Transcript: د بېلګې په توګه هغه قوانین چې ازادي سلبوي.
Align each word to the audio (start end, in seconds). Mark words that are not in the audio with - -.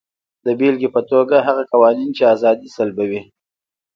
د 0.45 0.47
بېلګې 0.59 0.89
په 0.95 1.01
توګه 1.11 1.35
هغه 1.47 1.63
قوانین 1.71 2.09
چې 2.17 2.23
ازادي 2.35 2.69
سلبوي. 2.77 3.21